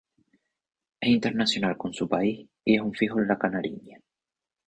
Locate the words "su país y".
1.93-2.73